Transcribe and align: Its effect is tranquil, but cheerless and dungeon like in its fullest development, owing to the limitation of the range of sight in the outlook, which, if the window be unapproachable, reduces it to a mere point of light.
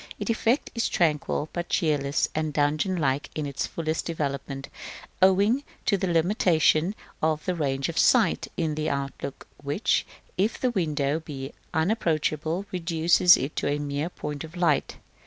Its 0.17 0.31
effect 0.31 0.71
is 0.73 0.89
tranquil, 0.89 1.47
but 1.53 1.69
cheerless 1.69 2.27
and 2.33 2.53
dungeon 2.53 2.95
like 2.97 3.29
in 3.35 3.45
its 3.45 3.67
fullest 3.67 4.03
development, 4.03 4.67
owing 5.21 5.63
to 5.85 5.95
the 5.95 6.07
limitation 6.07 6.95
of 7.21 7.45
the 7.45 7.53
range 7.53 7.87
of 7.87 7.99
sight 7.99 8.47
in 8.57 8.73
the 8.73 8.89
outlook, 8.89 9.45
which, 9.61 10.03
if 10.39 10.59
the 10.59 10.71
window 10.71 11.19
be 11.19 11.53
unapproachable, 11.71 12.65
reduces 12.71 13.37
it 13.37 13.55
to 13.55 13.67
a 13.67 13.77
mere 13.77 14.09
point 14.09 14.43
of 14.43 14.57
light. 14.57 14.95